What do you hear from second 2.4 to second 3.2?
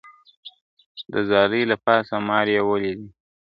یې وولیدلی!.